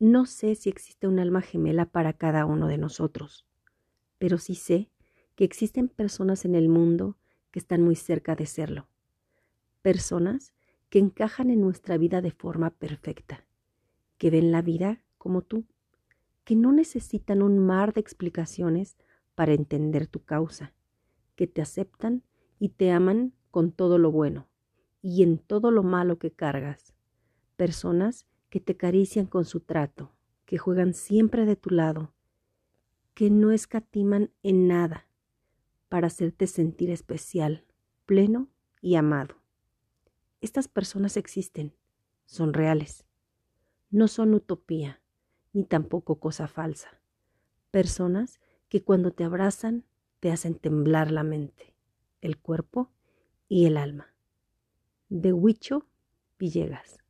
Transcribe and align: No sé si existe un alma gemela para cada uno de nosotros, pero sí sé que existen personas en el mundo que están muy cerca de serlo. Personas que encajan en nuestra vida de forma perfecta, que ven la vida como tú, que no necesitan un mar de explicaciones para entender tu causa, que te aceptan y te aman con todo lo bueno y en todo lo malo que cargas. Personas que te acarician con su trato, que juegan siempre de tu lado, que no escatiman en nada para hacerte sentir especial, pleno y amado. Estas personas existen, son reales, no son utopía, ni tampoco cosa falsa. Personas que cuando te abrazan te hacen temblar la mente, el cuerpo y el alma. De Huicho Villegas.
No 0.00 0.24
sé 0.24 0.54
si 0.54 0.70
existe 0.70 1.06
un 1.06 1.18
alma 1.18 1.42
gemela 1.42 1.84
para 1.84 2.14
cada 2.14 2.46
uno 2.46 2.68
de 2.68 2.78
nosotros, 2.78 3.46
pero 4.16 4.38
sí 4.38 4.54
sé 4.54 4.90
que 5.34 5.44
existen 5.44 5.88
personas 5.88 6.46
en 6.46 6.54
el 6.54 6.70
mundo 6.70 7.18
que 7.50 7.58
están 7.58 7.82
muy 7.82 7.96
cerca 7.96 8.34
de 8.34 8.46
serlo. 8.46 8.88
Personas 9.82 10.54
que 10.88 11.00
encajan 11.00 11.50
en 11.50 11.60
nuestra 11.60 11.98
vida 11.98 12.22
de 12.22 12.30
forma 12.30 12.70
perfecta, 12.70 13.44
que 14.16 14.30
ven 14.30 14.50
la 14.52 14.62
vida 14.62 15.04
como 15.18 15.42
tú, 15.42 15.66
que 16.44 16.56
no 16.56 16.72
necesitan 16.72 17.42
un 17.42 17.58
mar 17.58 17.92
de 17.92 18.00
explicaciones 18.00 18.96
para 19.34 19.52
entender 19.52 20.06
tu 20.06 20.24
causa, 20.24 20.72
que 21.36 21.46
te 21.46 21.60
aceptan 21.60 22.22
y 22.58 22.70
te 22.70 22.90
aman 22.90 23.34
con 23.50 23.70
todo 23.70 23.98
lo 23.98 24.10
bueno 24.10 24.48
y 25.02 25.22
en 25.24 25.36
todo 25.36 25.70
lo 25.70 25.82
malo 25.82 26.18
que 26.18 26.30
cargas. 26.30 26.94
Personas 27.56 28.24
que 28.50 28.60
te 28.60 28.72
acarician 28.72 29.26
con 29.26 29.44
su 29.44 29.60
trato, 29.60 30.12
que 30.44 30.58
juegan 30.58 30.92
siempre 30.92 31.46
de 31.46 31.56
tu 31.56 31.70
lado, 31.70 32.12
que 33.14 33.30
no 33.30 33.52
escatiman 33.52 34.30
en 34.42 34.66
nada 34.68 35.06
para 35.88 36.08
hacerte 36.08 36.46
sentir 36.46 36.90
especial, 36.90 37.64
pleno 38.06 38.48
y 38.80 38.96
amado. 38.96 39.36
Estas 40.40 40.68
personas 40.68 41.16
existen, 41.16 41.74
son 42.26 42.52
reales, 42.52 43.04
no 43.90 44.08
son 44.08 44.34
utopía, 44.34 45.00
ni 45.52 45.64
tampoco 45.64 46.18
cosa 46.18 46.48
falsa. 46.48 47.00
Personas 47.70 48.40
que 48.68 48.82
cuando 48.82 49.12
te 49.12 49.24
abrazan 49.24 49.84
te 50.18 50.30
hacen 50.30 50.54
temblar 50.54 51.10
la 51.10 51.22
mente, 51.22 51.74
el 52.20 52.38
cuerpo 52.38 52.90
y 53.48 53.66
el 53.66 53.76
alma. 53.76 54.14
De 55.08 55.32
Huicho 55.32 55.86
Villegas. 56.38 57.00